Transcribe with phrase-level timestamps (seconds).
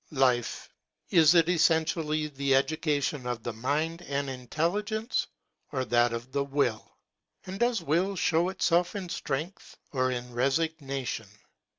[0.17, 0.67] Life,
[1.11, 5.27] is it essentially the education of the mind and intelligence,
[5.71, 6.97] or that of the will?
[7.45, 11.27] And does will show itself in strength or in resignation